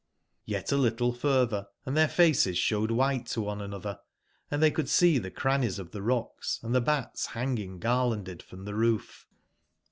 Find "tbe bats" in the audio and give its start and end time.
6.73-7.27